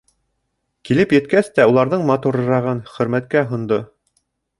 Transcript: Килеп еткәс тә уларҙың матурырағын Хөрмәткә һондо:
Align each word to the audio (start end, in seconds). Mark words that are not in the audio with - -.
Килеп 0.87 1.11
еткәс 1.15 1.51
тә 1.57 1.65
уларҙың 1.73 2.05
матурырағын 2.11 2.81
Хөрмәткә 2.95 3.45
һондо: 3.53 3.79